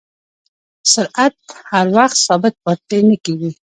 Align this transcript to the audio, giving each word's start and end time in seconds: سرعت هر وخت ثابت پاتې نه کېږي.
سرعت 0.93 1.35
هر 1.71 1.85
وخت 1.95 2.17
ثابت 2.27 2.53
پاتې 2.63 2.97
نه 3.09 3.17
کېږي. 3.23 3.51